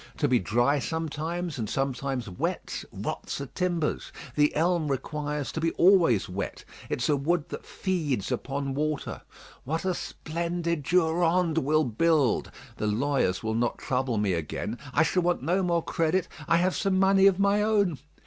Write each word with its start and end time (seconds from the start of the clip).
To 0.17 0.27
be 0.27 0.39
dry 0.39 0.79
sometimes, 0.79 1.59
and 1.59 1.69
sometimes 1.69 2.27
wet, 2.27 2.83
rots 2.91 3.37
the 3.37 3.45
timbers; 3.45 4.11
the 4.35 4.55
elm 4.55 4.87
requires 4.87 5.51
to 5.51 5.61
be 5.61 5.69
always 5.73 6.27
wet; 6.27 6.65
it's 6.89 7.07
a 7.07 7.15
wood 7.15 7.49
that 7.49 7.67
feeds 7.67 8.31
upon 8.31 8.73
water. 8.73 9.21
What 9.63 9.85
a 9.85 9.93
splendid 9.93 10.81
Durande 10.85 11.59
we'll 11.59 11.83
build. 11.85 12.49
The 12.77 12.87
lawyers 12.87 13.43
will 13.43 13.53
not 13.53 13.77
trouble 13.77 14.17
me 14.17 14.33
again. 14.33 14.79
I 14.91 15.03
shall 15.03 15.21
want 15.21 15.43
no 15.43 15.61
more 15.61 15.83
credit. 15.83 16.27
I 16.47 16.57
have 16.57 16.75
some 16.75 16.97
money 16.99 17.27
of 17.27 17.37
my 17.37 17.61
own. 17.61 17.99